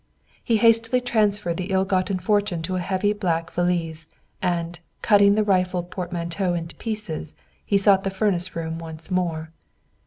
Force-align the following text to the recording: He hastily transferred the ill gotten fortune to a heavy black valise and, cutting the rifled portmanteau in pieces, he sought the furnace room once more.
He 0.43 0.57
hastily 0.57 0.99
transferred 0.99 1.57
the 1.57 1.69
ill 1.69 1.85
gotten 1.85 2.17
fortune 2.17 2.63
to 2.63 2.75
a 2.75 2.79
heavy 2.79 3.13
black 3.13 3.51
valise 3.51 4.07
and, 4.41 4.79
cutting 5.03 5.35
the 5.35 5.43
rifled 5.43 5.91
portmanteau 5.91 6.55
in 6.55 6.65
pieces, 6.69 7.35
he 7.63 7.77
sought 7.77 8.03
the 8.03 8.09
furnace 8.09 8.55
room 8.55 8.79
once 8.79 9.11
more. 9.11 9.51